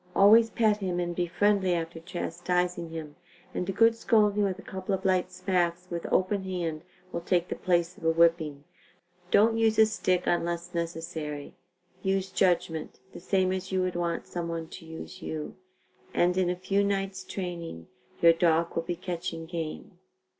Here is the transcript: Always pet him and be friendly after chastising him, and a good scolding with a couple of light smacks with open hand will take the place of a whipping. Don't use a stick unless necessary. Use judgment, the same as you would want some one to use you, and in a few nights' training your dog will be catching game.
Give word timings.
Always 0.15 0.49
pet 0.49 0.77
him 0.77 0.99
and 0.99 1.15
be 1.15 1.27
friendly 1.27 1.75
after 1.75 1.99
chastising 1.99 2.89
him, 2.89 3.17
and 3.53 3.69
a 3.69 3.71
good 3.71 3.95
scolding 3.95 4.41
with 4.43 4.57
a 4.57 4.63
couple 4.63 4.95
of 4.95 5.05
light 5.05 5.31
smacks 5.31 5.85
with 5.91 6.11
open 6.11 6.43
hand 6.43 6.81
will 7.11 7.21
take 7.21 7.49
the 7.49 7.55
place 7.55 7.95
of 7.95 8.03
a 8.05 8.09
whipping. 8.09 8.63
Don't 9.29 9.59
use 9.59 9.77
a 9.77 9.85
stick 9.85 10.23
unless 10.25 10.73
necessary. 10.73 11.53
Use 12.01 12.31
judgment, 12.31 12.99
the 13.13 13.19
same 13.19 13.51
as 13.53 13.71
you 13.71 13.83
would 13.83 13.95
want 13.95 14.25
some 14.25 14.47
one 14.47 14.69
to 14.69 14.87
use 14.87 15.21
you, 15.21 15.55
and 16.15 16.35
in 16.35 16.49
a 16.49 16.55
few 16.55 16.83
nights' 16.83 17.23
training 17.23 17.85
your 18.23 18.33
dog 18.33 18.75
will 18.75 18.81
be 18.81 18.95
catching 18.95 19.45
game. 19.45 19.99